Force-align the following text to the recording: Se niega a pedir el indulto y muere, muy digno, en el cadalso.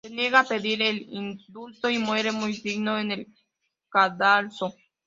Se 0.03 0.09
niega 0.09 0.39
a 0.39 0.43
pedir 0.45 0.81
el 0.81 1.05
indulto 1.13 1.87
y 1.87 1.99
muere, 1.99 2.31
muy 2.31 2.53
digno, 2.53 2.97
en 2.97 3.11
el 3.11 3.27
cadalso. 3.87 4.73